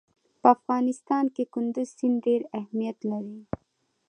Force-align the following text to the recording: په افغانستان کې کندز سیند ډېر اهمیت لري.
په 0.41 0.47
افغانستان 0.55 1.25
کې 1.35 1.43
کندز 1.53 1.89
سیند 1.97 2.17
ډېر 2.25 2.41
اهمیت 2.59 2.97
لري. 3.11 3.39